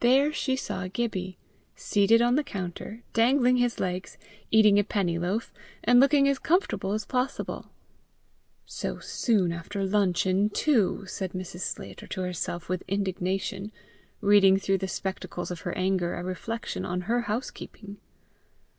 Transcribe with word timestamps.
There 0.00 0.32
she 0.32 0.56
saw 0.56 0.86
Gibbie, 0.88 1.36
seated 1.76 2.22
on 2.22 2.36
the 2.36 2.42
counter, 2.42 3.02
dangling 3.12 3.58
his 3.58 3.78
legs, 3.78 4.16
eating 4.50 4.78
a 4.78 4.82
penny 4.82 5.18
loaf, 5.18 5.52
and 5.84 6.00
looking 6.00 6.26
as 6.26 6.38
comfortable 6.38 6.92
as 6.92 7.04
possible. 7.04 7.66
"So 8.64 8.98
soon 8.98 9.52
after 9.52 9.84
luncheon, 9.84 10.48
too!" 10.48 11.04
said 11.04 11.32
Mrs. 11.34 11.60
Sclater 11.60 12.06
to 12.06 12.22
herself 12.22 12.70
with 12.70 12.82
indignation, 12.88 13.70
reading 14.22 14.56
through 14.56 14.78
the 14.78 14.88
spectacles 14.88 15.50
of 15.50 15.60
her 15.60 15.76
anger 15.76 16.14
a 16.14 16.24
reflection 16.24 16.86
on 16.86 17.02
her 17.02 17.20
housekeeping. 17.28 17.98